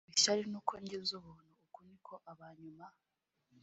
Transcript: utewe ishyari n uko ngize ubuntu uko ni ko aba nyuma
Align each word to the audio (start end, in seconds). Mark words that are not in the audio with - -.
utewe 0.05 0.13
ishyari 0.17 0.43
n 0.51 0.55
uko 0.59 0.73
ngize 0.83 1.11
ubuntu 1.19 1.45
uko 1.65 1.79
ni 1.87 1.97
ko 2.05 2.13
aba 2.31 2.47
nyuma 2.59 2.85